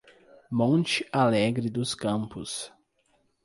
[0.51, 2.73] Monte Alegre dos Campos